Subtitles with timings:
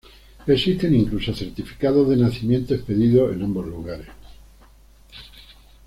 [0.47, 4.07] Existen incluso certificados de nacimiento expedidos en ambos lugares.